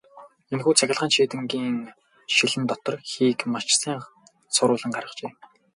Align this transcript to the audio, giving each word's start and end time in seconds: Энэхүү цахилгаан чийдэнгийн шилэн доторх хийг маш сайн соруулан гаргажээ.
Энэхүү 0.53 0.73
цахилгаан 0.79 1.13
чийдэнгийн 1.13 1.77
шилэн 2.35 2.63
доторх 2.69 3.01
хийг 3.13 3.39
маш 3.53 3.65
сайн 3.81 3.99
соруулан 4.55 4.91
гаргажээ. 4.95 5.31